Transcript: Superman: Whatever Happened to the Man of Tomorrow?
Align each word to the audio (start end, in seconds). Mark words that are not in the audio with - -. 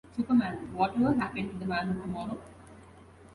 Superman: 0.17 0.67
Whatever 0.73 1.13
Happened 1.13 1.51
to 1.51 1.57
the 1.59 1.65
Man 1.67 1.91
of 1.91 2.01
Tomorrow? 2.01 2.39